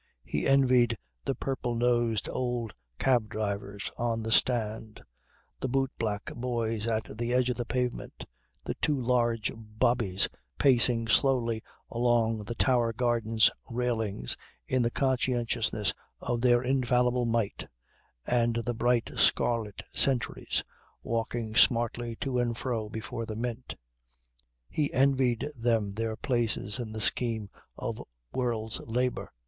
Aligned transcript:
He 0.23 0.47
envied 0.47 0.97
the 1.25 1.35
purple 1.35 1.75
nosed 1.75 2.27
old 2.27 2.73
cab 2.97 3.29
drivers 3.29 3.91
on 3.99 4.23
the 4.23 4.31
stand, 4.31 5.03
the 5.59 5.67
boot 5.67 5.91
black 5.99 6.33
boys 6.33 6.87
at 6.87 7.15
the 7.19 7.31
edge 7.33 7.51
of 7.51 7.57
the 7.57 7.65
pavement, 7.67 8.25
the 8.65 8.73
two 8.81 8.99
large 8.99 9.51
bobbies 9.55 10.27
pacing 10.57 11.07
slowly 11.07 11.61
along 11.91 12.45
the 12.45 12.55
Tower 12.55 12.93
Gardens 12.93 13.51
railings 13.69 14.35
in 14.67 14.81
the 14.81 14.89
consciousness 14.89 15.93
of 16.19 16.41
their 16.41 16.63
infallible 16.63 17.27
might, 17.27 17.67
and 18.25 18.55
the 18.55 18.73
bright 18.73 19.11
scarlet 19.17 19.83
sentries 19.93 20.63
walking 21.03 21.53
smartly 21.55 22.15
to 22.21 22.39
and 22.39 22.57
fro 22.57 22.89
before 22.89 23.27
the 23.27 23.35
Mint. 23.35 23.75
He 24.67 24.91
envied 24.93 25.47
them 25.59 25.93
their 25.93 26.15
places 26.15 26.79
in 26.79 26.91
the 26.91 27.01
scheme 27.01 27.51
of 27.77 28.01
world's 28.33 28.79
labour. 28.87 29.31